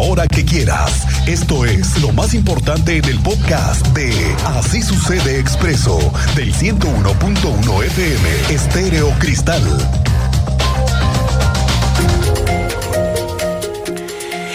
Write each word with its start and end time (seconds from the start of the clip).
hora 0.00 0.26
que 0.26 0.44
quieras. 0.44 1.06
Esto 1.28 1.64
es 1.64 2.00
lo 2.00 2.12
más 2.12 2.32
importante 2.32 2.96
en 2.96 3.04
el 3.04 3.18
podcast 3.20 3.86
de 3.88 4.10
Así 4.46 4.82
sucede 4.82 5.38
expreso 5.38 5.98
del 6.34 6.54
101.1 6.54 7.84
FM 7.84 8.54
Estéreo 8.54 9.10
Cristal. 9.18 9.62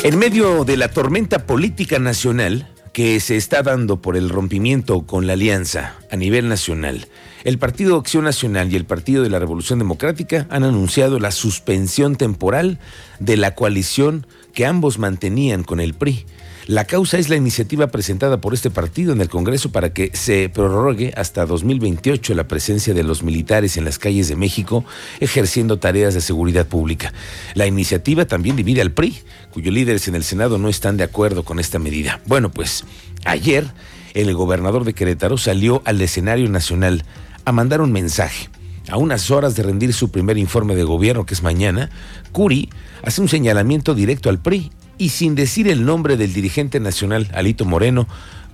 En 0.03 0.17
medio 0.17 0.65
de 0.65 0.77
la 0.77 0.89
tormenta 0.89 1.45
política 1.45 1.99
nacional 1.99 2.74
que 2.95 3.19
se 3.19 3.35
está 3.35 3.61
dando 3.61 4.01
por 4.01 4.15
el 4.15 4.29
rompimiento 4.29 5.01
con 5.01 5.27
la 5.27 5.33
alianza 5.33 5.97
a 6.09 6.15
nivel 6.15 6.47
nacional, 6.47 7.09
el 7.43 7.57
Partido 7.59 7.97
Acción 7.97 8.23
Nacional 8.23 8.71
y 8.71 8.77
el 8.77 8.85
Partido 8.85 9.21
de 9.21 9.29
la 9.29 9.37
Revolución 9.37 9.79
Democrática 9.79 10.47
han 10.49 10.63
anunciado 10.63 11.19
la 11.19 11.31
suspensión 11.31 12.15
temporal 12.15 12.79
de 13.19 13.35
la 13.35 13.53
coalición 13.53 14.25
que 14.53 14.65
ambos 14.65 14.97
mantenían 14.97 15.65
con 15.65 15.81
el 15.81 15.93
PRI. 15.93 16.25
La 16.67 16.85
causa 16.85 17.19
es 17.19 17.29
la 17.29 17.35
iniciativa 17.35 17.85
presentada 17.87 18.41
por 18.41 18.55
este 18.55 18.71
partido 18.71 19.13
en 19.13 19.21
el 19.21 19.29
Congreso 19.29 19.71
para 19.71 19.93
que 19.93 20.09
se 20.13 20.49
prorrogue 20.49 21.13
hasta 21.15 21.45
2028 21.45 22.33
la 22.33 22.47
presencia 22.47 22.95
de 22.95 23.03
los 23.03 23.21
militares 23.21 23.77
en 23.77 23.85
las 23.85 23.99
calles 23.99 24.29
de 24.29 24.35
México 24.35 24.83
ejerciendo 25.19 25.77
tareas 25.77 26.15
de 26.15 26.21
seguridad 26.21 26.65
pública. 26.65 27.13
La 27.53 27.67
iniciativa 27.67 28.25
también 28.25 28.55
divide 28.55 28.81
al 28.81 28.91
PRI, 28.93 29.15
cuyos 29.51 29.71
líderes 29.71 30.07
en 30.07 30.15
el 30.15 30.23
Senado 30.23 30.57
no 30.57 30.67
están 30.67 30.97
de 30.97 31.03
acuerdo 31.03 31.43
con 31.43 31.59
esta 31.59 31.77
medida. 31.77 32.19
Bueno, 32.25 32.49
pues 32.49 32.83
ayer 33.25 33.67
el 34.15 34.33
gobernador 34.33 34.85
de 34.85 34.95
Querétaro 34.95 35.37
salió 35.37 35.83
al 35.85 36.01
escenario 36.01 36.49
nacional 36.49 37.05
a 37.45 37.51
mandar 37.51 37.79
un 37.79 37.91
mensaje. 37.91 38.49
A 38.89 38.97
unas 38.97 39.29
horas 39.29 39.55
de 39.55 39.61
rendir 39.61 39.93
su 39.93 40.09
primer 40.09 40.39
informe 40.39 40.75
de 40.75 40.83
gobierno, 40.83 41.27
que 41.27 41.35
es 41.35 41.43
mañana, 41.43 41.91
Curi 42.31 42.69
hace 43.03 43.21
un 43.21 43.29
señalamiento 43.29 43.93
directo 43.93 44.31
al 44.31 44.39
PRI 44.39 44.71
y 44.97 45.09
sin 45.09 45.35
decir 45.35 45.67
el 45.67 45.85
nombre 45.85 46.17
del 46.17 46.33
dirigente 46.33 46.79
nacional, 46.79 47.29
Alito 47.33 47.65
Moreno, 47.65 48.07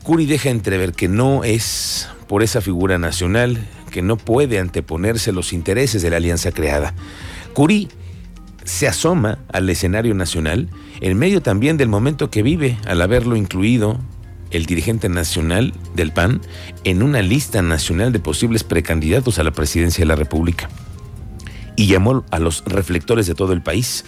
Curi 0.04 0.26
deja 0.26 0.50
entrever 0.50 0.94
que 0.94 1.08
no 1.08 1.44
es 1.44 2.10
por 2.28 2.42
esa 2.44 2.62
figura 2.62 2.98
nacional, 2.98 3.68
que 3.92 4.02
no 4.02 4.18
puede 4.18 4.58
anteponerse 4.58 5.32
los 5.32 5.54
intereses 5.54 6.02
de 6.02 6.10
la 6.10 6.18
alianza 6.18 6.52
creada. 6.52 6.96
Curi 7.54 7.90
se 8.64 8.88
asoma 8.88 9.40
al 9.52 9.70
escenario 9.70 10.14
nacional 10.14 10.70
en 11.02 11.18
medio 11.18 11.42
también 11.42 11.78
del 11.78 11.90
momento 11.90 12.30
que 12.30 12.44
vive 12.44 12.78
al 12.86 13.02
haberlo 13.02 13.36
incluido 13.36 14.00
el 14.52 14.66
dirigente 14.66 15.10
nacional 15.10 15.74
del 15.96 16.12
PAN 16.12 16.42
en 16.84 17.04
una 17.04 17.22
lista 17.22 17.62
nacional 17.62 18.12
de 18.12 18.20
posibles 18.20 18.64
precandidatos 18.64 19.40
a 19.40 19.44
la 19.44 19.52
presidencia 19.52 20.02
de 20.02 20.08
la 20.08 20.16
República. 20.16 20.70
Y 21.76 21.88
llamó 21.88 22.26
a 22.32 22.40
los 22.40 22.64
reflectores 22.66 23.28
de 23.28 23.36
todo 23.36 23.54
el 23.54 23.62
país. 23.62 24.06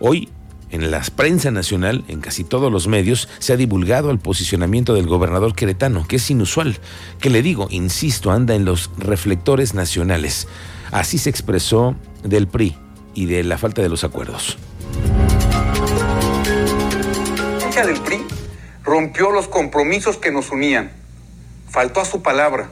Hoy, 0.00 0.30
en 0.72 0.90
la 0.90 1.02
prensa 1.14 1.50
nacional, 1.50 2.02
en 2.08 2.20
casi 2.20 2.44
todos 2.44 2.72
los 2.72 2.88
medios, 2.88 3.28
se 3.38 3.52
ha 3.52 3.56
divulgado 3.56 4.10
el 4.10 4.18
posicionamiento 4.18 4.94
del 4.94 5.06
gobernador 5.06 5.54
queretano, 5.54 6.08
que 6.08 6.16
es 6.16 6.30
inusual, 6.30 6.78
que 7.20 7.30
le 7.30 7.42
digo, 7.42 7.68
insisto, 7.70 8.32
anda 8.32 8.54
en 8.54 8.64
los 8.64 8.90
reflectores 8.96 9.74
nacionales. 9.74 10.48
Así 10.90 11.18
se 11.18 11.30
expresó 11.30 11.94
del 12.24 12.48
PRI 12.48 12.76
y 13.14 13.26
de 13.26 13.44
la 13.44 13.58
falta 13.58 13.82
de 13.82 13.90
los 13.90 14.02
acuerdos. 14.02 14.58
del 17.86 18.00
PRI 18.00 18.24
rompió 18.84 19.32
los 19.32 19.48
compromisos 19.48 20.16
que 20.16 20.30
nos 20.30 20.50
unían, 20.52 20.92
faltó 21.68 22.00
a 22.00 22.04
su 22.04 22.22
palabra. 22.22 22.70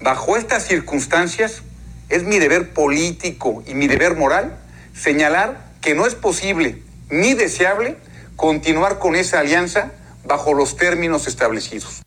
Bajo 0.00 0.36
estas 0.36 0.66
circunstancias, 0.66 1.62
es 2.08 2.24
mi 2.24 2.38
deber 2.38 2.72
político 2.72 3.62
y 3.66 3.74
mi 3.74 3.86
deber 3.86 4.16
moral 4.16 4.58
señalar 4.92 5.72
que 5.80 5.94
no 5.94 6.06
es 6.06 6.14
posible 6.16 6.82
ni 7.10 7.34
deseable 7.34 7.96
continuar 8.36 8.98
con 8.98 9.14
esa 9.16 9.40
alianza 9.40 9.92
bajo 10.24 10.54
los 10.54 10.76
términos 10.76 11.26
establecidos. 11.26 12.02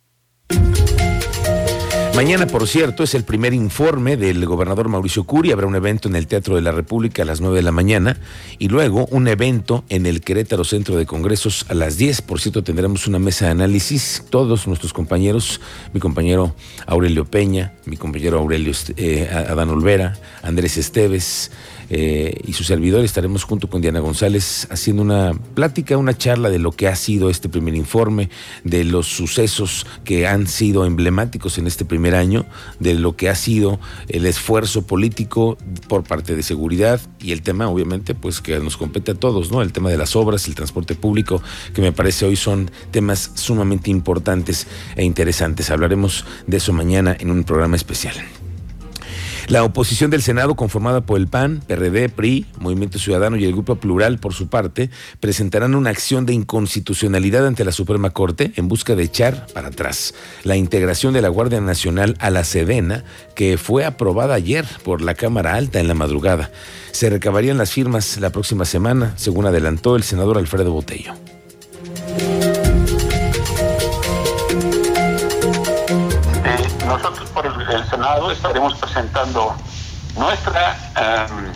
Mañana, 2.18 2.48
por 2.48 2.66
cierto, 2.66 3.04
es 3.04 3.14
el 3.14 3.22
primer 3.22 3.54
informe 3.54 4.16
del 4.16 4.44
gobernador 4.44 4.88
Mauricio 4.88 5.22
Curi. 5.22 5.52
Habrá 5.52 5.68
un 5.68 5.76
evento 5.76 6.08
en 6.08 6.16
el 6.16 6.26
Teatro 6.26 6.56
de 6.56 6.62
la 6.62 6.72
República 6.72 7.22
a 7.22 7.24
las 7.24 7.40
9 7.40 7.54
de 7.54 7.62
la 7.62 7.70
mañana 7.70 8.18
y 8.58 8.66
luego 8.66 9.06
un 9.12 9.28
evento 9.28 9.84
en 9.88 10.04
el 10.04 10.20
Querétaro 10.20 10.64
Centro 10.64 10.96
de 10.96 11.06
Congresos 11.06 11.64
a 11.68 11.74
las 11.74 11.96
10. 11.96 12.22
Por 12.22 12.40
cierto, 12.40 12.64
tendremos 12.64 13.06
una 13.06 13.20
mesa 13.20 13.44
de 13.44 13.52
análisis. 13.52 14.24
Todos 14.30 14.66
nuestros 14.66 14.92
compañeros, 14.92 15.60
mi 15.92 16.00
compañero 16.00 16.56
Aurelio 16.86 17.24
Peña, 17.24 17.74
mi 17.84 17.96
compañero 17.96 18.40
Aurelio 18.40 18.72
eh, 18.96 19.30
Adán 19.30 19.70
Olvera, 19.70 20.18
Andrés 20.42 20.76
Esteves, 20.76 21.52
eh, 21.90 22.40
y 22.46 22.52
su 22.52 22.64
servidor 22.64 23.04
estaremos 23.04 23.44
junto 23.44 23.68
con 23.68 23.80
Diana 23.80 24.00
González 24.00 24.68
haciendo 24.70 25.02
una 25.02 25.32
plática, 25.54 25.96
una 25.96 26.16
charla 26.16 26.50
de 26.50 26.58
lo 26.58 26.72
que 26.72 26.88
ha 26.88 26.96
sido 26.96 27.30
este 27.30 27.48
primer 27.48 27.74
informe, 27.74 28.28
de 28.64 28.84
los 28.84 29.06
sucesos 29.06 29.86
que 30.04 30.26
han 30.26 30.46
sido 30.46 30.84
emblemáticos 30.84 31.58
en 31.58 31.66
este 31.66 31.84
primer 31.84 32.14
año, 32.14 32.46
de 32.78 32.94
lo 32.94 33.16
que 33.16 33.28
ha 33.28 33.34
sido 33.34 33.80
el 34.08 34.26
esfuerzo 34.26 34.86
político 34.86 35.56
por 35.88 36.04
parte 36.04 36.36
de 36.36 36.42
seguridad 36.42 37.00
y 37.20 37.32
el 37.32 37.42
tema, 37.42 37.68
obviamente, 37.68 38.14
pues 38.14 38.40
que 38.40 38.58
nos 38.58 38.76
compete 38.76 39.12
a 39.12 39.14
todos, 39.14 39.50
¿no? 39.50 39.62
El 39.62 39.72
tema 39.72 39.90
de 39.90 39.96
las 39.96 40.16
obras, 40.16 40.46
el 40.48 40.54
transporte 40.54 40.94
público, 40.94 41.42
que 41.74 41.80
me 41.80 41.92
parece 41.92 42.26
hoy 42.26 42.36
son 42.36 42.70
temas 42.90 43.32
sumamente 43.34 43.90
importantes 43.90 44.66
e 44.96 45.04
interesantes. 45.04 45.70
Hablaremos 45.70 46.24
de 46.46 46.56
eso 46.58 46.72
mañana 46.72 47.16
en 47.18 47.30
un 47.30 47.44
programa 47.44 47.76
especial. 47.76 48.14
La 49.48 49.64
oposición 49.64 50.10
del 50.10 50.20
Senado, 50.20 50.56
conformada 50.56 51.00
por 51.00 51.18
el 51.18 51.26
PAN, 51.26 51.62
PRD, 51.66 52.10
PRI, 52.10 52.44
Movimiento 52.58 52.98
Ciudadano 52.98 53.38
y 53.38 53.46
el 53.46 53.52
Grupo 53.52 53.76
Plural, 53.76 54.18
por 54.18 54.34
su 54.34 54.48
parte, 54.48 54.90
presentarán 55.20 55.74
una 55.74 55.88
acción 55.88 56.26
de 56.26 56.34
inconstitucionalidad 56.34 57.46
ante 57.46 57.64
la 57.64 57.72
Suprema 57.72 58.10
Corte 58.10 58.52
en 58.56 58.68
busca 58.68 58.94
de 58.94 59.04
echar 59.04 59.46
para 59.54 59.68
atrás 59.68 60.12
la 60.44 60.56
integración 60.56 61.14
de 61.14 61.22
la 61.22 61.30
Guardia 61.30 61.62
Nacional 61.62 62.14
a 62.20 62.28
la 62.28 62.44
Sedena, 62.44 63.04
que 63.34 63.56
fue 63.56 63.86
aprobada 63.86 64.34
ayer 64.34 64.66
por 64.84 65.00
la 65.00 65.14
Cámara 65.14 65.54
Alta 65.54 65.80
en 65.80 65.88
la 65.88 65.94
madrugada. 65.94 66.50
Se 66.92 67.08
recabarían 67.08 67.56
las 67.56 67.72
firmas 67.72 68.18
la 68.20 68.28
próxima 68.28 68.66
semana, 68.66 69.14
según 69.16 69.46
adelantó 69.46 69.96
el 69.96 70.02
senador 70.02 70.36
Alfredo 70.36 70.72
Botello. 70.72 71.14
Estaremos 78.30 78.74
presentando 78.74 79.54
nuestra 80.16 80.76
em, 80.96 81.52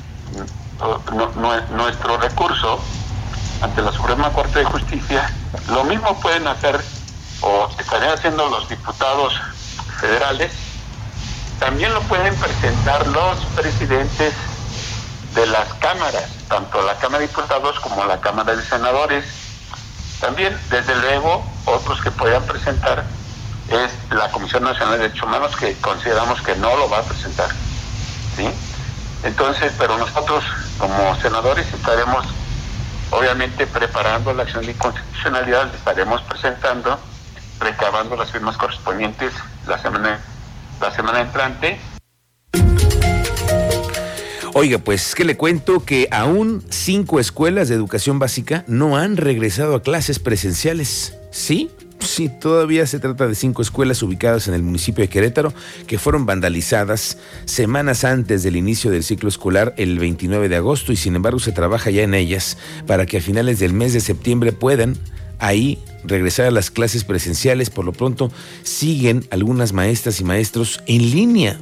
nuestro 1.70 2.16
recurso 2.16 2.80
ante 3.60 3.82
la 3.82 3.92
Suprema 3.92 4.30
Corte 4.32 4.60
de 4.60 4.64
Justicia. 4.64 5.30
Lo 5.68 5.84
mismo 5.84 6.18
pueden 6.20 6.46
hacer 6.48 6.80
o 7.42 7.68
estarían 7.78 8.14
haciendo 8.14 8.48
los 8.48 8.68
diputados 8.68 9.34
federales. 10.00 10.52
También 11.60 11.94
lo 11.94 12.00
pueden 12.02 12.34
presentar 12.34 13.06
los 13.06 13.38
presidentes 13.54 14.34
de 15.34 15.46
las 15.46 15.72
cámaras, 15.74 16.28
tanto 16.48 16.82
la 16.82 16.96
Cámara 16.96 17.20
de 17.20 17.28
Diputados 17.28 17.78
como 17.80 18.04
la 18.04 18.20
Cámara 18.20 18.56
de 18.56 18.64
Senadores. 18.64 19.24
También, 20.20 20.58
desde 20.70 20.96
luego, 20.96 21.44
otros 21.66 22.00
que 22.00 22.10
puedan 22.10 22.42
presentar 22.44 23.04
es 23.68 23.92
la 24.10 24.30
Comisión 24.30 24.64
Nacional 24.64 24.98
de 24.98 25.08
Derechos 25.08 25.26
Humanos 25.26 25.56
que 25.56 25.74
consideramos 25.74 26.40
que 26.42 26.54
no 26.56 26.76
lo 26.76 26.88
va 26.88 26.98
a 26.98 27.02
presentar. 27.02 27.48
¿sí? 28.36 28.48
Entonces, 29.24 29.72
pero 29.78 29.96
nosotros 29.98 30.44
como 30.78 31.14
senadores 31.20 31.66
estaremos 31.72 32.26
obviamente 33.10 33.66
preparando 33.66 34.32
la 34.32 34.42
acción 34.42 34.64
de 34.64 34.72
inconstitucionalidad, 34.72 35.72
estaremos 35.74 36.22
presentando, 36.22 36.98
recabando 37.60 38.16
las 38.16 38.32
firmas 38.32 38.56
correspondientes 38.56 39.32
la 39.66 39.78
semana, 39.80 40.20
la 40.80 40.90
semana 40.90 41.20
entrante. 41.20 41.78
Oiga, 44.54 44.78
pues 44.78 45.14
que 45.14 45.24
le 45.24 45.36
cuento 45.36 45.84
que 45.84 46.08
aún 46.10 46.62
cinco 46.68 47.20
escuelas 47.20 47.68
de 47.68 47.74
educación 47.74 48.18
básica 48.18 48.64
no 48.66 48.98
han 48.98 49.16
regresado 49.16 49.74
a 49.76 49.82
clases 49.82 50.18
presenciales. 50.18 51.16
¿Sí? 51.30 51.70
Sí, 52.04 52.28
todavía 52.28 52.86
se 52.86 52.98
trata 52.98 53.28
de 53.28 53.34
cinco 53.34 53.62
escuelas 53.62 54.02
ubicadas 54.02 54.48
en 54.48 54.54
el 54.54 54.62
municipio 54.62 55.02
de 55.02 55.08
Querétaro 55.08 55.54
que 55.86 55.98
fueron 55.98 56.26
vandalizadas 56.26 57.16
semanas 57.44 58.04
antes 58.04 58.42
del 58.42 58.56
inicio 58.56 58.90
del 58.90 59.04
ciclo 59.04 59.28
escolar 59.28 59.72
el 59.76 59.98
29 59.98 60.48
de 60.48 60.56
agosto 60.56 60.92
y 60.92 60.96
sin 60.96 61.14
embargo 61.14 61.38
se 61.38 61.52
trabaja 61.52 61.90
ya 61.90 62.02
en 62.02 62.14
ellas 62.14 62.58
para 62.86 63.06
que 63.06 63.18
a 63.18 63.20
finales 63.20 63.60
del 63.60 63.72
mes 63.72 63.92
de 63.92 64.00
septiembre 64.00 64.52
puedan 64.52 64.96
ahí 65.38 65.78
regresar 66.04 66.46
a 66.46 66.50
las 66.50 66.70
clases 66.70 67.04
presenciales. 67.04 67.70
Por 67.70 67.84
lo 67.84 67.92
pronto 67.92 68.32
siguen 68.62 69.24
algunas 69.30 69.72
maestras 69.72 70.20
y 70.20 70.24
maestros 70.24 70.82
en 70.86 71.10
línea. 71.10 71.58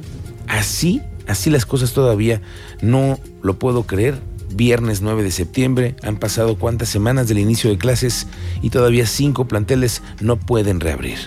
Así, 0.47 1.01
así 1.27 1.49
las 1.49 1.65
cosas 1.65 1.93
todavía 1.93 2.41
no 2.81 3.19
lo 3.41 3.59
puedo 3.59 3.83
creer 3.83 4.19
viernes 4.55 5.01
9 5.01 5.23
de 5.23 5.31
septiembre. 5.31 5.95
Han 6.03 6.17
pasado 6.17 6.57
cuántas 6.57 6.89
semanas 6.89 7.27
del 7.27 7.39
inicio 7.39 7.69
de 7.69 7.77
clases 7.77 8.27
y 8.61 8.69
todavía 8.69 9.05
cinco 9.05 9.47
planteles 9.47 10.01
no 10.19 10.37
pueden 10.37 10.79
reabrir. 10.79 11.17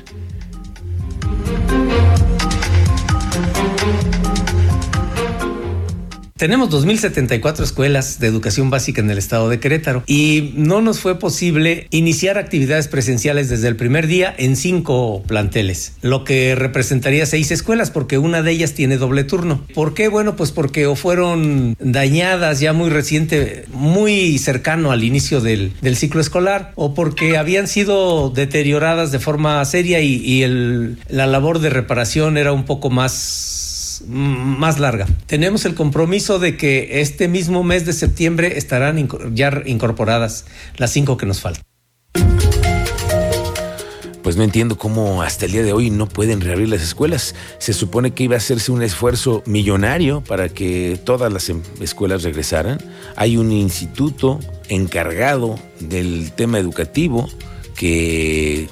Tenemos 6.45 6.69
2.074 6.69 7.63
escuelas 7.63 8.21
de 8.21 8.27
educación 8.27 8.69
básica 8.69 9.01
en 9.01 9.09
el 9.09 9.17
estado 9.17 9.49
de 9.49 9.61
Querétaro 9.61 10.03
y 10.07 10.53
no 10.57 10.83
nos 10.83 11.01
fue 11.01 11.19
posible 11.19 11.87
iniciar 11.89 12.37
actividades 12.37 12.87
presenciales 12.87 13.49
desde 13.49 13.67
el 13.67 13.77
primer 13.77 14.07
día 14.07 14.35
en 14.37 14.55
cinco 14.55 15.23
planteles, 15.27 15.95
lo 16.03 16.23
que 16.23 16.55
representaría 16.55 17.25
seis 17.25 17.51
escuelas 17.51 17.91
porque 17.91 18.19
una 18.19 18.43
de 18.43 18.51
ellas 18.51 18.75
tiene 18.75 18.99
doble 18.99 19.25
turno. 19.25 19.65
¿Por 19.73 19.95
qué? 19.95 20.09
Bueno, 20.09 20.37
pues 20.37 20.53
porque 20.53 20.87
o 20.87 20.97
fueron 20.97 21.77
dañadas 21.81 22.61
ya 22.61 22.75
muy 22.75 22.91
reciente, 22.91 23.65
muy 23.73 24.37
cercano 24.37 24.93
al 24.93 25.03
inicio 25.03 25.41
del, 25.41 25.73
del 25.81 25.97
ciclo 25.97 26.21
escolar 26.21 26.73
o 26.75 26.93
porque 26.93 27.39
habían 27.39 27.69
sido 27.69 28.29
deterioradas 28.29 29.13
de 29.13 29.19
forma 29.19 29.65
seria 29.65 30.03
y, 30.03 30.17
y 30.17 30.43
el, 30.43 30.99
la 31.09 31.27
labor 31.27 31.61
de 31.61 31.71
reparación 31.71 32.37
era 32.37 32.53
un 32.53 32.67
poco 32.67 32.91
más 32.91 33.64
más 34.03 34.79
larga. 34.79 35.07
Tenemos 35.27 35.65
el 35.65 35.75
compromiso 35.75 36.39
de 36.39 36.57
que 36.57 37.01
este 37.01 37.29
mismo 37.29 37.63
mes 37.63 37.87
de 37.87 37.93
septiembre 37.93 38.59
estarán 38.59 39.09
ya 39.35 39.63
incorporadas 39.67 40.47
las 40.77 40.91
cinco 40.93 41.17
que 41.17 41.27
nos 41.27 41.41
faltan. 41.41 41.65
Pues 44.25 44.39
no 44.39 44.43
entiendo 44.43 44.79
cómo 44.79 45.23
hasta 45.23 45.45
el 45.45 45.53
día 45.53 45.63
de 45.63 45.75
hoy 45.75 45.91
no 45.91 46.09
pueden 46.09 46.41
reabrir 46.41 46.71
las 46.71 46.81
escuelas. 46.81 47.35
Se 47.59 47.75
supone 47.75 48.13
que 48.13 48.25
iba 48.25 48.37
a 48.37 48.39
hacerse 48.39 48.73
un 48.73 48.83
esfuerzo 48.83 49.43
millonario 49.45 50.23
para 50.23 50.49
que 50.49 50.99
todas 51.05 51.31
las 51.31 51.51
em, 51.51 51.61
escuelas 51.83 52.23
regresaran. 52.23 52.79
Hay 53.17 53.37
un 53.37 53.53
instituto 53.53 54.41
encargado 54.71 55.59
del 55.79 56.33
tema 56.33 56.59
educativo 56.59 57.29
que 57.77 58.71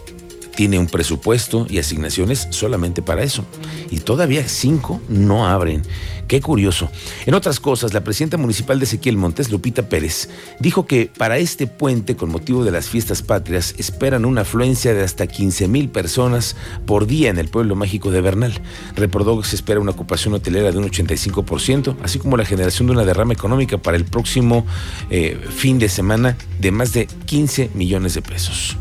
tiene 0.54 0.78
un 0.78 0.86
presupuesto 0.86 1.66
y 1.68 1.78
asignaciones 1.78 2.48
solamente 2.50 3.02
para 3.02 3.22
eso. 3.22 3.44
Y 3.90 4.00
todavía 4.00 4.46
cinco 4.48 5.00
no 5.08 5.46
abren. 5.46 5.82
Qué 6.28 6.40
curioso. 6.40 6.90
En 7.26 7.34
otras 7.34 7.60
cosas, 7.60 7.92
la 7.92 8.04
presidenta 8.04 8.38
municipal 8.38 8.78
de 8.78 8.84
Ezequiel 8.86 9.18
Montes, 9.18 9.50
Lupita 9.50 9.88
Pérez, 9.88 10.30
dijo 10.60 10.86
que 10.86 11.10
para 11.14 11.36
este 11.36 11.66
puente, 11.66 12.16
con 12.16 12.30
motivo 12.30 12.64
de 12.64 12.70
las 12.70 12.88
fiestas 12.88 13.20
patrias, 13.20 13.74
esperan 13.76 14.24
una 14.24 14.42
afluencia 14.42 14.94
de 14.94 15.02
hasta 15.02 15.26
15 15.26 15.68
mil 15.68 15.90
personas 15.90 16.56
por 16.86 17.06
día 17.06 17.28
en 17.28 17.38
el 17.38 17.48
pueblo 17.48 17.76
mágico 17.76 18.10
de 18.10 18.22
Bernal. 18.22 18.62
Recordó 18.96 19.40
que 19.40 19.46
se 19.46 19.56
espera 19.56 19.80
una 19.80 19.90
ocupación 19.90 20.32
hotelera 20.32 20.72
de 20.72 20.78
un 20.78 20.88
85%, 20.88 21.96
así 22.02 22.18
como 22.18 22.36
la 22.38 22.46
generación 22.46 22.86
de 22.86 22.94
una 22.94 23.04
derrama 23.04 23.34
económica 23.34 23.76
para 23.78 23.96
el 23.96 24.06
próximo 24.06 24.64
eh, 25.10 25.38
fin 25.50 25.78
de 25.78 25.90
semana 25.90 26.38
de 26.60 26.70
más 26.70 26.94
de 26.94 27.08
15 27.26 27.70
millones 27.74 28.14
de 28.14 28.22
pesos. 28.22 28.78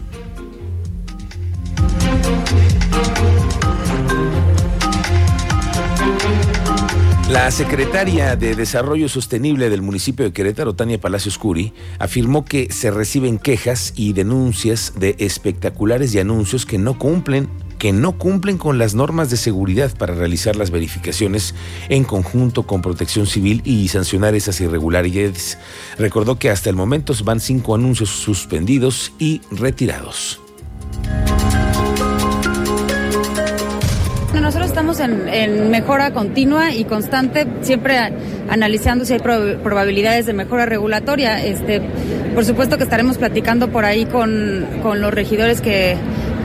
La 7.31 7.49
secretaria 7.49 8.35
de 8.35 8.55
Desarrollo 8.57 9.07
Sostenible 9.07 9.69
del 9.69 9.81
municipio 9.81 10.25
de 10.25 10.33
Querétaro, 10.33 10.75
Tania 10.75 10.99
Palacios 10.99 11.37
Curi, 11.37 11.71
afirmó 11.97 12.43
que 12.43 12.69
se 12.73 12.91
reciben 12.91 13.39
quejas 13.39 13.93
y 13.95 14.11
denuncias 14.11 14.95
de 14.97 15.15
espectaculares 15.17 16.13
y 16.13 16.19
anuncios 16.19 16.65
que 16.65 16.77
no 16.77 16.99
cumplen 16.99 17.47
que 17.77 17.93
no 17.93 18.17
cumplen 18.17 18.57
con 18.57 18.77
las 18.77 18.95
normas 18.95 19.29
de 19.29 19.37
seguridad 19.37 19.97
para 19.97 20.13
realizar 20.13 20.57
las 20.57 20.71
verificaciones 20.71 21.55
en 21.87 22.03
conjunto 22.03 22.63
con 22.67 22.81
Protección 22.81 23.25
Civil 23.25 23.61
y 23.63 23.87
sancionar 23.87 24.35
esas 24.35 24.59
irregularidades. 24.59 25.57
Recordó 25.97 26.37
que 26.37 26.49
hasta 26.49 26.69
el 26.69 26.75
momento 26.75 27.13
van 27.23 27.39
cinco 27.39 27.75
anuncios 27.75 28.09
suspendidos 28.09 29.13
y 29.19 29.39
retirados. 29.51 30.41
Nosotros 34.51 34.69
estamos 34.69 34.99
en, 34.99 35.71
mejora 35.71 36.11
continua 36.11 36.73
y 36.73 36.83
constante, 36.83 37.47
siempre 37.61 37.97
analizando 38.49 39.05
si 39.05 39.13
hay 39.13 39.19
probabilidades 39.19 40.25
de 40.25 40.33
mejora 40.33 40.65
regulatoria. 40.65 41.41
Este, 41.41 41.81
por 42.35 42.43
supuesto 42.43 42.77
que 42.77 42.83
estaremos 42.83 43.17
platicando 43.17 43.69
por 43.69 43.85
ahí 43.85 44.03
con, 44.03 44.65
los 44.83 45.13
regidores 45.13 45.61
que, 45.61 45.95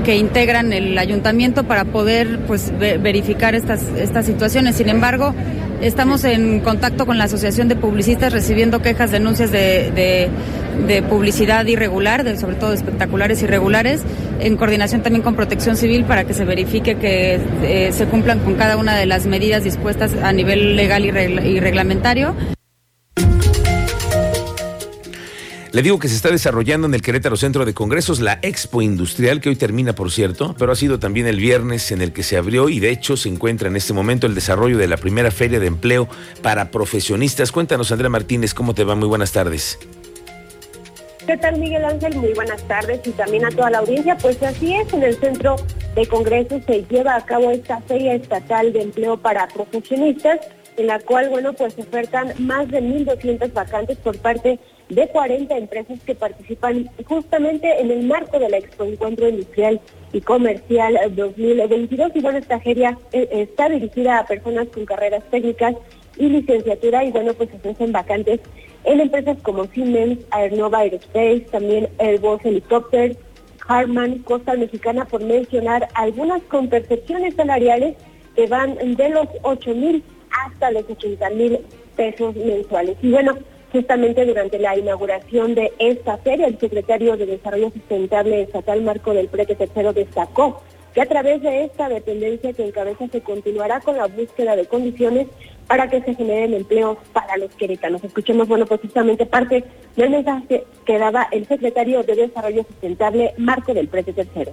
que 0.04 0.14
integran 0.14 0.72
el 0.72 0.96
ayuntamiento 0.96 1.64
para 1.64 1.84
poder 1.84 2.38
pues 2.46 2.72
verificar 2.78 3.56
estas, 3.56 3.82
estas 3.98 4.24
situaciones. 4.24 4.76
Sin 4.76 4.88
embargo, 4.88 5.34
Estamos 5.80 6.24
en 6.24 6.60
contacto 6.60 7.04
con 7.04 7.18
la 7.18 7.24
Asociación 7.24 7.68
de 7.68 7.76
Publicistas 7.76 8.32
recibiendo 8.32 8.80
quejas, 8.80 9.10
denuncias 9.10 9.52
de, 9.52 10.30
publicidad 11.08 11.66
irregular, 11.66 12.24
de, 12.24 12.38
sobre 12.38 12.56
todo 12.56 12.70
de 12.70 12.76
espectaculares 12.76 13.42
irregulares, 13.42 14.02
en 14.40 14.56
coordinación 14.56 15.02
también 15.02 15.22
con 15.22 15.34
Protección 15.36 15.76
Civil 15.76 16.04
para 16.04 16.24
que 16.24 16.32
se 16.32 16.44
verifique 16.44 16.96
que 16.96 17.40
eh, 17.62 17.92
se 17.92 18.06
cumplan 18.06 18.38
con 18.40 18.54
cada 18.54 18.76
una 18.76 18.96
de 18.96 19.06
las 19.06 19.26
medidas 19.26 19.64
dispuestas 19.64 20.14
a 20.22 20.32
nivel 20.32 20.76
legal 20.76 21.04
y 21.04 21.60
reglamentario. 21.60 22.34
Le 25.76 25.82
digo 25.82 25.98
que 25.98 26.08
se 26.08 26.16
está 26.16 26.30
desarrollando 26.30 26.86
en 26.86 26.94
el 26.94 27.02
Querétaro 27.02 27.36
Centro 27.36 27.66
de 27.66 27.74
Congresos 27.74 28.20
la 28.20 28.38
Expo 28.40 28.80
Industrial, 28.80 29.42
que 29.42 29.50
hoy 29.50 29.56
termina, 29.56 29.94
por 29.94 30.10
cierto, 30.10 30.56
pero 30.58 30.72
ha 30.72 30.74
sido 30.74 30.98
también 30.98 31.26
el 31.26 31.38
viernes 31.38 31.92
en 31.92 32.00
el 32.00 32.14
que 32.14 32.22
se 32.22 32.38
abrió 32.38 32.70
y 32.70 32.80
de 32.80 32.88
hecho 32.88 33.18
se 33.18 33.28
encuentra 33.28 33.68
en 33.68 33.76
este 33.76 33.92
momento 33.92 34.26
el 34.26 34.34
desarrollo 34.34 34.78
de 34.78 34.88
la 34.88 34.96
primera 34.96 35.30
feria 35.30 35.60
de 35.60 35.66
empleo 35.66 36.08
para 36.40 36.70
profesionistas. 36.70 37.52
Cuéntanos, 37.52 37.92
Andrea 37.92 38.08
Martínez, 38.08 38.54
¿cómo 38.54 38.74
te 38.74 38.84
va? 38.84 38.94
Muy 38.94 39.06
buenas 39.06 39.32
tardes. 39.32 39.78
¿Qué 41.26 41.36
tal, 41.36 41.58
Miguel 41.58 41.84
Ángel? 41.84 42.16
Muy 42.16 42.32
buenas 42.32 42.66
tardes 42.66 43.00
y 43.04 43.10
también 43.10 43.44
a 43.44 43.50
toda 43.50 43.68
la 43.68 43.78
audiencia. 43.80 44.16
Pues 44.16 44.42
así 44.42 44.74
es, 44.76 44.90
en 44.94 45.02
el 45.02 45.20
Centro 45.20 45.56
de 45.94 46.06
Congresos 46.06 46.62
se 46.64 46.86
lleva 46.88 47.16
a 47.16 47.26
cabo 47.26 47.50
esta 47.50 47.82
Feria 47.82 48.14
Estatal 48.14 48.72
de 48.72 48.80
Empleo 48.80 49.18
para 49.18 49.46
Profesionistas, 49.48 50.40
en 50.76 50.86
la 50.86 50.98
cual, 51.00 51.28
bueno, 51.30 51.52
pues 51.52 51.74
se 51.74 51.82
ofertan 51.82 52.32
más 52.38 52.68
de 52.68 52.80
1.200 52.80 53.52
vacantes 53.52 53.98
por 53.98 54.18
parte 54.18 54.48
de 54.50 54.58
de 54.88 55.08
40 55.08 55.56
empresas 55.56 55.98
que 56.04 56.14
participan 56.14 56.88
justamente 57.06 57.80
en 57.80 57.90
el 57.90 58.06
marco 58.06 58.38
de 58.38 58.48
la 58.48 58.58
Expo 58.58 58.84
Encuentro 58.84 59.28
Industrial 59.28 59.80
y 60.12 60.20
Comercial 60.20 60.98
2022. 61.14 62.12
Y 62.14 62.20
bueno, 62.20 62.38
esta 62.38 62.60
feria 62.60 62.96
eh, 63.12 63.28
está 63.32 63.68
dirigida 63.68 64.18
a 64.18 64.26
personas 64.26 64.68
con 64.68 64.84
carreras 64.84 65.24
técnicas 65.30 65.74
y 66.16 66.28
licenciatura 66.28 67.04
y 67.04 67.10
bueno, 67.10 67.34
pues 67.34 67.52
ofrecen 67.52 67.92
vacantes 67.92 68.40
en 68.84 69.00
empresas 69.00 69.38
como 69.42 69.64
Siemens, 69.66 70.20
Aernova 70.30 70.78
Aerospace, 70.78 71.46
también 71.50 71.88
Airbus 71.98 72.44
Helicopters, 72.44 73.16
Harman, 73.66 74.20
Costa 74.20 74.54
Mexicana, 74.54 75.04
por 75.06 75.24
mencionar 75.24 75.88
algunas 75.94 76.40
con 76.44 76.68
percepciones 76.68 77.34
salariales 77.34 77.96
que 78.36 78.46
van 78.46 78.76
de 78.94 79.08
los 79.08 79.26
8 79.42 79.74
mil 79.74 80.04
hasta 80.44 80.70
los 80.70 80.84
80 80.88 81.30
mil 81.30 81.58
pesos 81.96 82.34
mensuales. 82.36 82.96
Y 83.02 83.10
bueno, 83.10 83.36
Justamente 83.72 84.24
durante 84.24 84.58
la 84.58 84.78
inauguración 84.78 85.54
de 85.54 85.72
esta 85.78 86.16
feria, 86.18 86.46
el 86.46 86.58
secretario 86.58 87.16
de 87.16 87.26
Desarrollo 87.26 87.70
Sustentable 87.70 88.42
Estatal 88.42 88.80
Marco 88.80 89.12
del 89.12 89.28
Prete 89.28 89.54
Tercero 89.54 89.92
destacó 89.92 90.62
que 90.94 91.02
a 91.02 91.06
través 91.06 91.42
de 91.42 91.64
esta 91.64 91.90
dependencia 91.90 92.54
que 92.54 92.64
encabeza 92.64 93.06
se 93.08 93.20
continuará 93.20 93.80
con 93.80 93.98
la 93.98 94.06
búsqueda 94.06 94.56
de 94.56 94.64
condiciones 94.64 95.26
para 95.66 95.90
que 95.90 96.00
se 96.00 96.14
generen 96.14 96.54
empleos 96.54 96.96
para 97.12 97.36
los 97.36 97.54
queretanos. 97.56 98.02
Escuchemos, 98.02 98.48
bueno, 98.48 98.64
precisamente 98.64 99.26
parte 99.26 99.64
del 99.96 100.10
mensaje 100.10 100.64
que 100.86 100.98
daba 100.98 101.28
el 101.32 101.46
secretario 101.46 102.02
de 102.02 102.14
Desarrollo 102.14 102.64
Sustentable 102.64 103.34
Marco 103.36 103.74
del 103.74 103.88
Prete 103.88 104.14
Tercero. 104.14 104.52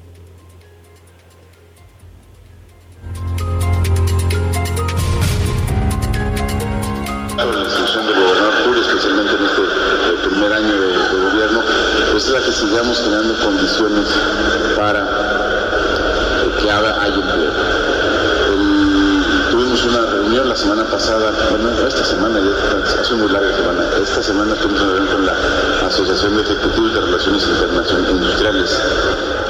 Especialmente 8.80 9.34
en 9.34 9.46
este 9.46 10.30
primer 10.30 10.54
año 10.54 10.82
de, 10.82 10.94
gobierno, 11.32 11.62
pues 12.12 12.26
es 12.26 12.32
la 12.32 12.40
que 12.42 12.52
sigamos 12.52 13.02
generando 13.02 13.34
condiciones 13.44 14.08
para 14.76 15.08
que 16.62 16.70
haya 16.70 17.16
empleo. 17.16 17.52
tuvimos 19.52 19.84
una 19.86 20.06
reunión 20.06 20.50
la 20.50 20.56
semana 20.56 20.84
pasada, 20.86 21.32
bueno, 21.50 21.70
esta 21.88 22.04
semana, 22.04 22.40
ya 22.40 23.02
hace 23.02 23.16
muy 23.16 23.32
larga 23.32 23.56
semana, 23.56 23.84
esta 24.02 24.22
semana 24.22 24.54
tuvimos 24.56 24.82
una 24.82 24.94
reunión 24.94 25.16
con 25.16 25.26
la 25.26 25.88
Asociación 25.88 26.38
de 26.38 26.44
Ejecutivos 26.44 26.94
de 26.94 27.02
Relaciones 27.02 27.44
Internacionales 27.48 28.12
Industriales 28.12 28.80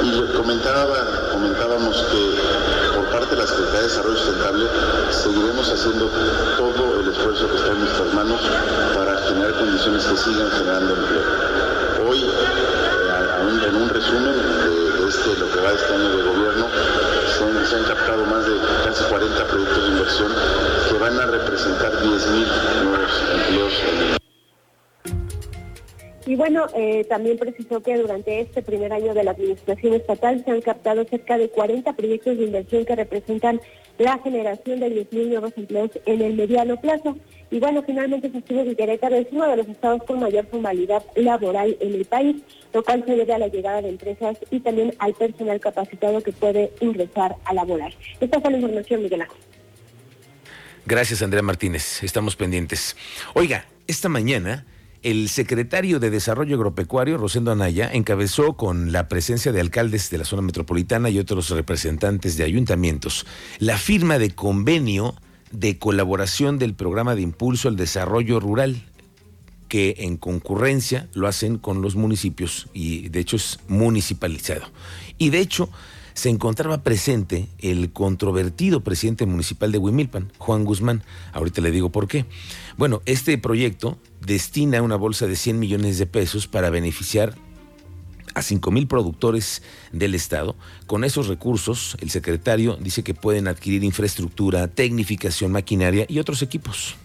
y 0.02 0.36
comentaba, 0.36 1.28
comentábamos 1.32 1.96
que 2.10 2.53
De 3.74 3.82
Desarrollo 3.82 4.16
Sustentable 4.16 4.66
seguiremos 5.10 5.68
haciendo 5.68 6.08
todo 6.56 7.00
el 7.00 7.08
esfuerzo 7.08 7.50
que 7.50 7.56
está 7.56 7.72
en 7.72 7.80
nuestras 7.80 8.14
manos 8.14 8.40
para 8.94 9.18
generar 9.22 9.52
condiciones 9.54 10.04
que 10.04 10.16
sigan 10.16 10.48
generando 10.52 10.94
empleo. 10.94 12.08
Hoy, 12.08 12.22
eh, 12.22 13.68
en 13.68 13.74
un 13.74 13.88
resumen 13.88 14.36
de, 14.36 15.08
este, 15.08 15.36
lo 15.40 15.50
que 15.50 15.60
va 15.60 15.72
este 15.72 15.92
año 15.92 16.08
de 16.16 16.22
gobierno, 16.22 16.68
se 17.68 17.74
han, 17.74 17.84
captado 17.84 18.24
más 18.26 18.46
de 18.46 18.54
casi 18.84 19.02
40 19.04 19.44
proyectos 19.44 19.82
de 19.82 19.90
inversión 19.90 20.32
que 20.88 20.98
van 20.98 21.18
a 21.18 21.26
representar 21.26 21.92
10.000 22.00 22.84
nuevos 22.84 23.22
empleos 23.34 24.23
y 26.34 26.36
bueno, 26.36 26.66
eh, 26.74 27.06
también 27.08 27.38
precisó 27.38 27.80
que 27.80 27.96
durante 27.96 28.40
este 28.40 28.60
primer 28.60 28.92
año 28.92 29.14
de 29.14 29.22
la 29.22 29.30
administración 29.30 29.94
estatal 29.94 30.42
se 30.44 30.50
han 30.50 30.62
captado 30.62 31.04
cerca 31.04 31.38
de 31.38 31.48
40 31.48 31.92
proyectos 31.92 32.36
de 32.36 32.46
inversión 32.46 32.84
que 32.84 32.96
representan 32.96 33.60
la 33.98 34.18
generación 34.18 34.80
de 34.80 34.88
10.000 34.88 35.28
nuevos 35.28 35.52
empleos 35.56 35.92
en 36.06 36.22
el 36.22 36.34
mediano 36.34 36.80
plazo. 36.80 37.16
Y 37.52 37.60
bueno, 37.60 37.84
finalmente 37.86 38.32
se 38.32 38.38
estuvo 38.38 38.64
que 38.64 38.74
Querétaro 38.74 39.14
es 39.14 39.28
uno 39.30 39.46
de 39.46 39.58
los 39.58 39.68
estados 39.68 40.02
con 40.02 40.18
mayor 40.18 40.44
formalidad 40.48 41.04
laboral 41.14 41.76
en 41.78 41.94
el 41.94 42.04
país, 42.04 42.42
lo 42.72 42.82
cual 42.82 43.04
se 43.06 43.14
debe 43.14 43.32
a 43.32 43.38
la 43.38 43.46
llegada 43.46 43.80
de 43.80 43.90
empresas 43.90 44.36
y 44.50 44.58
también 44.58 44.92
al 44.98 45.14
personal 45.14 45.60
capacitado 45.60 46.20
que 46.20 46.32
puede 46.32 46.72
ingresar 46.80 47.36
a 47.44 47.54
laborar. 47.54 47.94
Esta 48.18 48.40
fue 48.40 48.50
la 48.50 48.56
información, 48.56 49.04
Miguel 49.04 49.22
Ángel. 49.22 49.38
Gracias, 50.84 51.22
Andrea 51.22 51.42
Martínez. 51.42 52.02
Estamos 52.02 52.34
pendientes. 52.34 52.96
Oiga, 53.34 53.66
esta 53.86 54.08
mañana 54.08 54.66
el 55.04 55.28
secretario 55.28 56.00
de 56.00 56.08
Desarrollo 56.08 56.56
Agropecuario, 56.56 57.18
Rosendo 57.18 57.52
Anaya, 57.52 57.90
encabezó 57.92 58.54
con 58.54 58.90
la 58.90 59.06
presencia 59.06 59.52
de 59.52 59.60
alcaldes 59.60 60.08
de 60.08 60.16
la 60.16 60.24
zona 60.24 60.40
metropolitana 60.40 61.10
y 61.10 61.18
otros 61.18 61.50
representantes 61.50 62.38
de 62.38 62.44
ayuntamientos 62.44 63.26
la 63.58 63.76
firma 63.76 64.18
de 64.18 64.30
convenio 64.30 65.14
de 65.52 65.78
colaboración 65.78 66.58
del 66.58 66.74
programa 66.74 67.14
de 67.14 67.20
impulso 67.20 67.68
al 67.68 67.76
desarrollo 67.76 68.40
rural, 68.40 68.82
que 69.68 69.94
en 69.98 70.16
concurrencia 70.16 71.08
lo 71.12 71.28
hacen 71.28 71.58
con 71.58 71.82
los 71.82 71.96
municipios 71.96 72.68
y 72.72 73.10
de 73.10 73.20
hecho 73.20 73.36
es 73.36 73.60
municipalizado. 73.68 74.64
Y 75.18 75.28
de 75.28 75.40
hecho 75.40 75.68
se 76.14 76.30
encontraba 76.30 76.82
presente 76.82 77.48
el 77.58 77.92
controvertido 77.92 78.80
presidente 78.82 79.26
municipal 79.26 79.72
de 79.72 79.78
Huimilpan, 79.78 80.32
Juan 80.38 80.64
Guzmán. 80.64 81.02
Ahorita 81.32 81.60
le 81.60 81.72
digo 81.72 81.90
por 81.90 82.08
qué. 82.08 82.24
Bueno, 82.76 83.02
este 83.04 83.36
proyecto 83.36 83.98
destina 84.20 84.80
una 84.80 84.96
bolsa 84.96 85.26
de 85.26 85.36
100 85.36 85.58
millones 85.58 85.98
de 85.98 86.06
pesos 86.06 86.46
para 86.46 86.70
beneficiar 86.70 87.34
a 88.34 88.42
5 88.42 88.70
mil 88.70 88.86
productores 88.86 89.62
del 89.92 90.14
Estado. 90.14 90.56
Con 90.86 91.04
esos 91.04 91.28
recursos, 91.28 91.96
el 92.00 92.10
secretario 92.10 92.76
dice 92.80 93.02
que 93.02 93.14
pueden 93.14 93.48
adquirir 93.48 93.84
infraestructura, 93.84 94.68
tecnificación, 94.68 95.52
maquinaria 95.52 96.06
y 96.08 96.18
otros 96.18 96.42
equipos. 96.42 96.96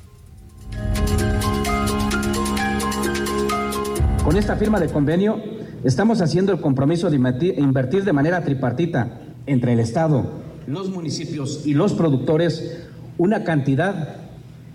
Con 4.23 4.37
esta 4.37 4.55
firma 4.55 4.79
de 4.79 4.89
convenio, 4.89 5.41
estamos 5.83 6.21
haciendo 6.21 6.51
el 6.51 6.61
compromiso 6.61 7.09
de 7.09 7.15
invertir 7.15 8.03
de 8.03 8.13
manera 8.13 8.43
tripartita 8.43 9.19
entre 9.45 9.73
el 9.73 9.79
Estado, 9.79 10.25
los 10.67 10.89
municipios 10.89 11.65
y 11.65 11.73
los 11.73 11.93
productores 11.93 12.87
una 13.17 13.43
cantidad 13.43 14.15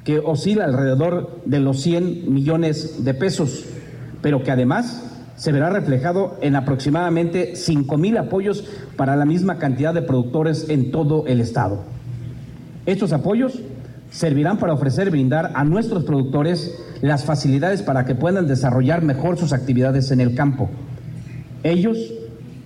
que 0.05 0.19
oscila 0.19 0.65
alrededor 0.65 1.41
de 1.47 1.61
los 1.61 1.81
100 1.81 2.33
millones 2.33 3.05
de 3.05 3.15
pesos, 3.15 3.65
pero 4.21 4.43
que 4.43 4.51
además 4.51 5.11
se 5.37 5.51
verá 5.51 5.71
reflejado 5.71 6.37
en 6.43 6.55
aproximadamente 6.55 7.57
5 7.57 7.97
mil 7.97 8.17
apoyos 8.19 8.65
para 8.97 9.17
la 9.17 9.25
misma 9.25 9.59
cantidad 9.59 9.95
de 9.95 10.03
productores 10.03 10.69
en 10.69 10.91
todo 10.91 11.27
el 11.27 11.41
estado. 11.41 11.83
Estos 12.87 13.13
apoyos 13.13 13.61
servirán 14.11 14.59
para 14.59 14.75
ofrecer 14.75 15.11
brindar 15.11 15.53
a 15.55 15.65
nuestros 15.65 16.05
productores 16.05 16.79
las 17.01 17.25
facilidades 17.25 17.83
para 17.83 18.05
que 18.05 18.15
puedan 18.15 18.47
desarrollar 18.47 19.03
mejor 19.03 19.39
sus 19.39 19.53
actividades 19.53 20.11
en 20.11 20.21
el 20.21 20.35
campo. 20.35 20.71
Ellos, 21.65 21.97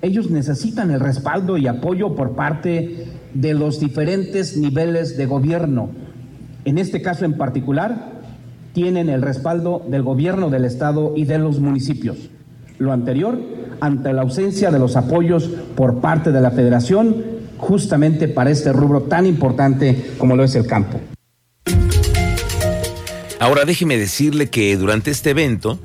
ellos 0.02 0.28
necesitan 0.28 0.90
el 0.90 0.98
respaldo 1.00 1.56
y 1.56 1.68
apoyo 1.68 2.16
por 2.16 2.32
parte 2.32 3.06
de 3.32 3.54
los 3.54 3.78
diferentes 3.78 4.56
niveles 4.56 5.16
de 5.16 5.26
gobierno, 5.26 5.90
en 6.64 6.78
este 6.78 7.00
caso 7.00 7.24
en 7.24 7.38
particular, 7.38 8.18
tienen 8.74 9.08
el 9.08 9.22
respaldo 9.22 9.84
del 9.88 10.02
gobierno 10.02 10.50
del 10.50 10.64
Estado 10.64 11.14
y 11.16 11.24
de 11.24 11.38
los 11.38 11.60
municipios. 11.60 12.30
Lo 12.78 12.92
anterior 12.92 13.38
ante 13.80 14.12
la 14.12 14.22
ausencia 14.22 14.70
de 14.72 14.78
los 14.80 14.96
apoyos 14.96 15.48
por 15.76 16.00
parte 16.00 16.32
de 16.32 16.40
la 16.40 16.50
Federación 16.50 17.38
justamente 17.56 18.28
para 18.28 18.50
este 18.50 18.72
rubro 18.72 19.02
tan 19.02 19.26
importante 19.26 20.12
como 20.18 20.36
lo 20.36 20.42
es 20.42 20.56
el 20.56 20.66
campo. 20.66 21.00
Ahora 23.38 23.64
déjeme 23.64 23.96
decirle 23.96 24.48
que 24.48 24.76
durante 24.76 25.12
este 25.12 25.30
evento, 25.30 25.78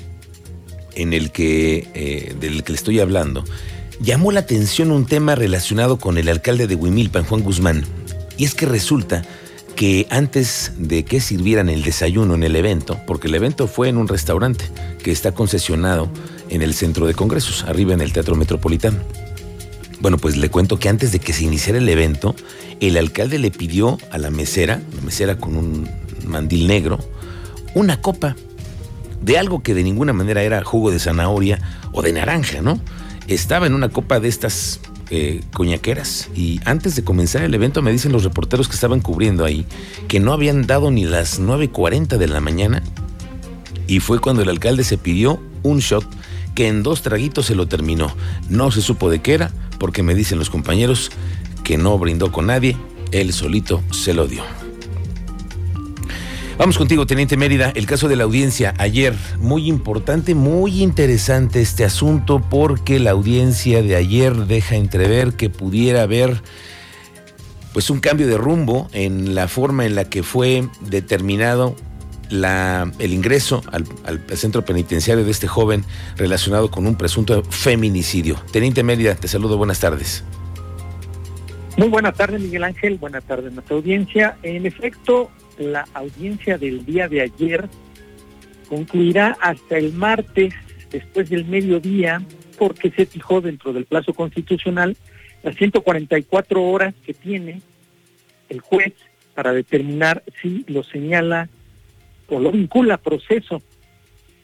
en 0.96 1.14
el 1.14 1.32
que, 1.32 1.90
eh, 1.94 2.36
del 2.40 2.64
que 2.64 2.72
le 2.72 2.78
estoy 2.78 3.00
hablando, 3.00 3.44
llamó 4.00 4.32
la 4.32 4.42
atención 4.42 4.92
un 4.92 5.06
tema 5.06 5.36
relacionado 5.36 5.98
con 5.98 6.18
el 6.18 6.30
alcalde 6.30 6.68
de 6.68 6.76
Huimilpan, 6.76 7.26
Juan 7.26 7.42
Guzmán. 7.42 7.86
Y 8.38 8.46
es 8.46 8.56
que 8.56 8.66
resulta 8.66 9.24
que 9.76 10.08
antes 10.10 10.74
de 10.78 11.04
que 11.04 11.20
sirvieran 11.20 11.70
el 11.70 11.84
desayuno 11.84 12.36
en 12.36 12.44
el 12.44 12.56
evento, 12.56 13.00
porque 13.08 13.28
el 13.28 13.36
evento 13.36 13.68
fue 13.68 13.90
en 13.90 13.98
un 13.98 14.08
restaurante 14.08 14.66
que 15.04 15.12
está 15.12 15.34
concesionado 15.34 16.10
en 16.50 16.62
el 16.62 16.74
centro 16.74 17.08
de 17.08 17.14
congresos, 17.14 17.64
arriba 17.64 17.94
en 17.94 18.02
el 18.02 18.14
Teatro 18.14 18.36
Metropolitano. 18.36 19.00
Bueno, 20.00 20.18
pues 20.18 20.38
le 20.38 20.50
cuento 20.50 20.78
que 20.80 20.90
antes 20.90 21.12
de 21.12 21.20
que 21.20 21.34
se 21.34 21.46
iniciara 21.46 21.80
el 21.80 21.88
evento, 21.88 22.36
el 22.82 22.98
alcalde 22.98 23.40
le 23.40 23.52
pidió 23.52 23.98
a 24.12 24.18
la 24.18 24.30
mesera, 24.30 24.82
la 24.96 25.02
mesera 25.02 25.38
con 25.38 25.56
un 25.56 25.90
mandil 26.26 26.68
negro, 26.68 27.00
una 27.74 28.02
copa 28.02 28.36
de 29.24 29.38
algo 29.38 29.64
que 29.64 29.74
de 29.74 29.84
ninguna 29.84 30.14
manera 30.14 30.44
era 30.44 30.64
jugo 30.64 30.92
de 30.92 31.00
zanahoria 31.00 31.60
o 31.92 32.02
de 32.02 32.14
naranja, 32.14 32.62
¿no? 32.62 32.80
Estaba 33.28 33.68
en 33.68 33.74
una 33.74 33.90
copa 33.90 34.20
de 34.20 34.28
estas 34.28 34.82
eh, 35.10 35.42
coñaqueras. 35.54 36.30
Y 36.36 36.60
antes 36.66 36.96
de 36.96 37.04
comenzar 37.04 37.44
el 37.44 37.54
evento 37.54 37.82
me 37.82 37.92
dicen 37.92 38.12
los 38.12 38.24
reporteros 38.24 38.68
que 38.68 38.76
estaban 38.76 39.00
cubriendo 39.00 39.46
ahí 39.46 39.66
que 40.08 40.20
no 40.20 40.34
habían 40.34 40.68
dado 40.68 40.92
ni 40.92 41.06
las 41.06 41.40
9.40 41.40 42.18
de 42.18 42.28
la 42.28 42.42
mañana. 42.42 42.84
Y 43.88 44.00
fue 44.00 44.20
cuando 44.20 44.42
el 44.42 44.50
alcalde 44.50 44.84
se 44.84 44.98
pidió 44.98 45.42
un 45.64 45.80
shot 45.80 46.06
que 46.56 46.68
en 46.68 46.84
dos 46.84 47.02
traguitos 47.02 47.46
se 47.46 47.56
lo 47.56 47.68
terminó. 47.68 48.16
No 48.50 48.72
se 48.72 48.82
supo 48.82 49.10
de 49.10 49.22
qué 49.22 49.34
era, 49.34 49.52
porque 49.80 50.04
me 50.04 50.16
dicen 50.16 50.40
los 50.40 50.50
compañeros 50.50 51.12
que 51.64 51.78
no 51.78 51.98
brindó 51.98 52.32
con 52.32 52.48
nadie, 52.48 52.78
él 53.12 53.34
solito 53.34 53.82
se 53.92 54.14
lo 54.14 54.28
dio. 54.28 54.44
Vamos 56.58 56.78
contigo, 56.78 57.08
Teniente 57.08 57.36
Mérida. 57.36 57.72
El 57.74 57.88
caso 57.88 58.08
de 58.08 58.16
la 58.16 58.26
audiencia 58.26 58.76
ayer, 58.78 59.16
muy 59.40 59.68
importante, 59.68 60.36
muy 60.36 60.84
interesante 60.84 61.62
este 61.62 61.84
asunto 61.84 62.42
porque 62.48 63.00
la 63.00 63.12
audiencia 63.12 63.82
de 63.82 63.96
ayer 63.96 64.36
deja 64.36 64.76
entrever 64.76 65.34
que 65.34 65.50
pudiera 65.50 66.04
haber 66.04 66.44
pues 67.74 67.90
un 67.90 68.00
cambio 68.00 68.28
de 68.28 68.38
rumbo 68.38 68.88
en 68.94 69.34
la 69.34 69.48
forma 69.48 69.88
en 69.88 69.96
la 69.96 70.06
que 70.06 70.22
fue 70.22 70.68
determinado 70.82 71.76
la, 72.30 72.92
el 73.00 73.14
ingreso 73.14 73.64
al, 73.72 73.86
al, 74.06 74.22
centro 74.38 74.64
penitenciario 74.64 75.26
de 75.26 75.32
este 75.32 75.48
joven 75.48 75.84
relacionado 76.18 76.70
con 76.70 76.86
un 76.86 76.96
presunto 76.96 77.44
feminicidio. 77.44 78.36
Teniente 78.52 78.84
Mérida, 78.84 79.16
te 79.16 79.28
saludo, 79.28 79.58
buenas 79.58 79.80
tardes. 79.80 80.24
Muy 81.78 81.90
buenas 81.90 82.14
tardes, 82.14 82.40
Miguel 82.40 82.64
Ángel. 82.64 83.00
Buenas 83.00 83.24
tardes, 83.24 83.52
nuestra 83.52 83.76
audiencia. 83.76 84.38
En 84.44 84.68
efecto, 84.68 85.32
la 85.58 85.86
audiencia 85.94 86.58
del 86.58 86.86
día 86.86 87.08
de 87.08 87.22
ayer 87.22 87.70
concluirá 88.68 89.38
hasta 89.40 89.78
el 89.78 89.94
martes, 89.94 90.54
después 90.92 91.30
del 91.30 91.46
mediodía, 91.46 92.22
porque 92.58 92.92
se 92.92 93.06
fijó 93.06 93.42
dentro 93.42 93.74
del 93.74 93.86
plazo 93.86 94.14
constitucional 94.14 94.96
las 95.44 95.56
144 95.56 96.64
horas 96.64 96.94
que 97.06 97.14
tiene 97.14 97.62
el 98.50 98.62
juez 98.62 98.94
para 99.34 99.54
determinar 99.54 100.24
si 100.42 100.64
lo 100.68 100.84
señala 100.84 101.50
o 102.28 102.40
lo 102.40 102.52
vincula 102.52 102.96
a 102.96 102.98
proceso. 102.98 103.62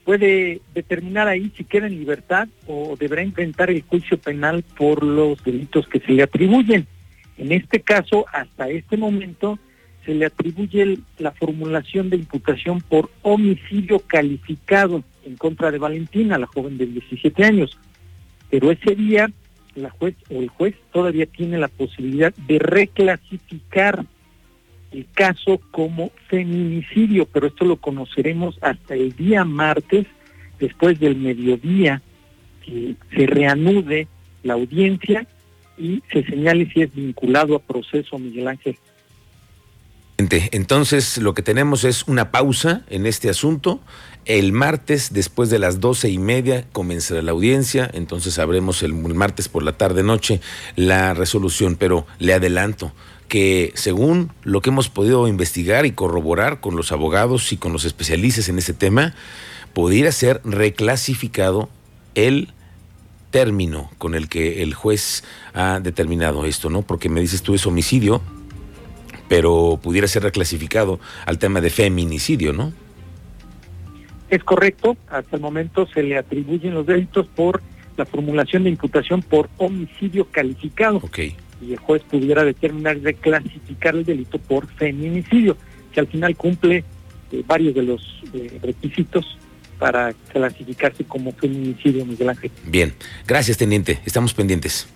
Puede 0.03 0.61
determinar 0.73 1.27
ahí 1.27 1.51
si 1.55 1.63
queda 1.63 1.87
en 1.87 1.97
libertad 1.99 2.47
o 2.67 2.95
deberá 2.99 3.21
enfrentar 3.21 3.69
el 3.69 3.83
juicio 3.83 4.17
penal 4.17 4.63
por 4.77 5.03
los 5.03 5.43
delitos 5.43 5.87
que 5.87 5.99
se 5.99 6.11
le 6.11 6.23
atribuyen. 6.23 6.87
En 7.37 7.51
este 7.51 7.79
caso, 7.81 8.25
hasta 8.33 8.69
este 8.69 8.97
momento, 8.97 9.59
se 10.05 10.13
le 10.13 10.25
atribuye 10.25 10.99
la 11.17 11.31
formulación 11.31 12.09
de 12.09 12.17
imputación 12.17 12.81
por 12.81 13.09
homicidio 13.21 13.99
calificado 13.99 15.03
en 15.25 15.35
contra 15.35 15.71
de 15.71 15.77
Valentina, 15.77 16.37
la 16.37 16.47
joven 16.47 16.77
de 16.77 16.85
17 16.85 17.43
años. 17.43 17.77
Pero 18.49 18.71
ese 18.71 18.95
día 18.95 19.29
la 19.75 19.89
juez 19.89 20.15
o 20.29 20.39
el 20.39 20.49
juez 20.49 20.75
todavía 20.91 21.25
tiene 21.25 21.57
la 21.57 21.67
posibilidad 21.67 22.33
de 22.47 22.59
reclasificar 22.59 24.05
el 24.91 25.05
caso 25.13 25.61
como 25.71 26.11
feminicidio, 26.27 27.25
pero 27.25 27.47
esto 27.47 27.65
lo 27.65 27.77
conoceremos 27.77 28.57
hasta 28.61 28.95
el 28.95 29.15
día 29.15 29.45
martes, 29.45 30.07
después 30.59 30.99
del 30.99 31.15
mediodía, 31.15 32.01
que 32.65 32.95
se 33.15 33.27
reanude 33.27 34.07
la 34.43 34.53
audiencia 34.53 35.27
y 35.77 36.01
se 36.11 36.23
señale 36.23 36.69
si 36.71 36.81
es 36.81 36.93
vinculado 36.93 37.55
a 37.55 37.59
proceso 37.59 38.17
Miguel 38.17 38.47
Ángel. 38.47 38.77
Entonces, 40.19 41.17
lo 41.17 41.33
que 41.33 41.41
tenemos 41.41 41.85
es 41.85 42.03
una 42.05 42.29
pausa 42.29 42.81
en 42.89 43.05
este 43.05 43.29
asunto. 43.29 43.79
El 44.25 44.51
martes, 44.51 45.13
después 45.13 45.49
de 45.49 45.59
las 45.59 45.79
doce 45.79 46.09
y 46.09 46.17
media, 46.17 46.65
comenzará 46.73 47.21
la 47.21 47.31
audiencia. 47.31 47.89
Entonces, 47.93 48.33
sabremos 48.33 48.83
el, 48.83 48.93
martes 48.93 49.47
por 49.47 49.63
la 49.63 49.77
tarde-noche 49.77 50.41
la 50.75 51.13
resolución. 51.13 51.77
Pero 51.77 52.05
le 52.19 52.33
adelanto 52.33 52.91
que, 53.29 53.71
según 53.75 54.33
lo 54.43 54.61
que 54.61 54.71
hemos 54.71 54.89
podido 54.89 55.25
investigar 55.29 55.85
y 55.85 55.93
corroborar 55.93 56.59
con 56.59 56.75
los 56.75 56.91
abogados 56.91 57.53
y 57.53 57.57
con 57.57 57.71
los 57.71 57.85
especialistas 57.85 58.49
en 58.49 58.57
ese 58.57 58.73
tema, 58.73 59.15
pudiera 59.71 60.11
ser 60.11 60.41
reclasificado 60.43 61.69
el 62.15 62.51
término 63.31 63.89
con 63.97 64.15
el 64.15 64.27
que 64.27 64.63
el 64.63 64.73
juez 64.73 65.23
ha 65.53 65.79
determinado 65.79 66.45
esto, 66.45 66.69
¿no? 66.69 66.81
Porque 66.81 67.07
me 67.07 67.21
dices 67.21 67.41
tú 67.41 67.53
es 67.53 67.65
homicidio, 67.65 68.21
pero 69.29 69.79
pudiera 69.81 70.07
ser 70.07 70.23
reclasificado 70.23 70.99
al 71.25 71.37
tema 71.37 71.61
de 71.61 71.69
feminicidio, 71.69 72.51
¿no? 72.51 72.73
Es 74.29 74.43
correcto, 74.43 74.97
hasta 75.09 75.37
el 75.37 75.41
momento 75.41 75.87
se 75.87 76.03
le 76.03 76.17
atribuyen 76.17 76.73
los 76.73 76.85
delitos 76.85 77.27
por 77.27 77.61
la 77.95 78.05
formulación 78.05 78.63
de 78.63 78.71
imputación 78.71 79.21
por 79.21 79.49
homicidio 79.57 80.25
calificado. 80.25 80.97
Ok. 80.97 81.19
Y 81.61 81.71
el 81.71 81.77
juez 81.77 82.01
pudiera 82.03 82.43
determinar 82.43 82.99
de 82.99 83.13
clasificar 83.13 83.95
el 83.95 84.05
delito 84.05 84.37
por 84.37 84.67
feminicidio, 84.67 85.57
que 85.93 85.99
al 85.99 86.07
final 86.07 86.35
cumple 86.35 86.83
eh, 87.31 87.43
varios 87.45 87.75
de 87.75 87.83
los 87.83 88.21
eh, 88.33 88.59
requisitos 88.63 89.37
para 89.77 90.13
clasificarse 90.31 91.03
como 91.05 91.31
feminicidio, 91.33 92.05
Miguel 92.05 92.29
Ángel. 92.29 92.51
Bien, 92.65 92.93
gracias, 93.25 93.57
teniente. 93.57 93.99
Estamos 94.05 94.33
pendientes. 94.33 94.87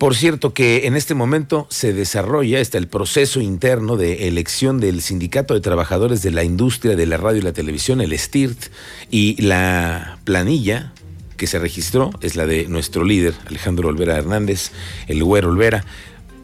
Por 0.00 0.16
cierto 0.16 0.54
que 0.54 0.86
en 0.86 0.96
este 0.96 1.12
momento 1.12 1.66
se 1.68 1.92
desarrolla 1.92 2.58
está 2.58 2.78
el 2.78 2.88
proceso 2.88 3.42
interno 3.42 3.98
de 3.98 4.28
elección 4.28 4.80
del 4.80 5.02
Sindicato 5.02 5.52
de 5.52 5.60
Trabajadores 5.60 6.22
de 6.22 6.30
la 6.30 6.42
Industria 6.42 6.96
de 6.96 7.04
la 7.04 7.18
Radio 7.18 7.40
y 7.40 7.42
la 7.42 7.52
Televisión, 7.52 8.00
el 8.00 8.18
STIRT, 8.18 8.72
y 9.10 9.42
la 9.42 10.18
planilla 10.24 10.94
que 11.36 11.46
se 11.46 11.58
registró 11.58 12.12
es 12.22 12.34
la 12.34 12.46
de 12.46 12.66
nuestro 12.66 13.04
líder, 13.04 13.34
Alejandro 13.44 13.90
Olvera 13.90 14.16
Hernández, 14.16 14.70
el 15.06 15.22
güero 15.22 15.50
Olvera, 15.50 15.84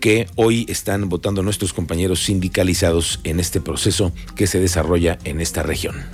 que 0.00 0.26
hoy 0.34 0.66
están 0.68 1.08
votando 1.08 1.42
nuestros 1.42 1.72
compañeros 1.72 2.22
sindicalizados 2.22 3.20
en 3.24 3.40
este 3.40 3.62
proceso 3.62 4.12
que 4.34 4.46
se 4.46 4.60
desarrolla 4.60 5.18
en 5.24 5.40
esta 5.40 5.62
región. 5.62 6.04